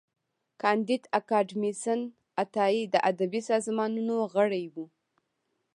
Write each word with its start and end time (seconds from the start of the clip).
کانديد 0.61 1.03
اکاډميسن 1.19 1.99
عطايي 2.41 2.83
د 2.93 2.95
ادبي 3.09 3.41
سازمانونو 3.49 4.15
غړی 4.33 4.65
و. 4.73 4.75